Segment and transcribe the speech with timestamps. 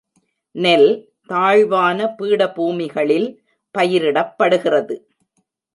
[0.55, 0.87] நெல்
[1.29, 3.29] தாழ்வான பீட பூமிகளில்
[3.75, 4.95] பயிரிடப்படுகிறது.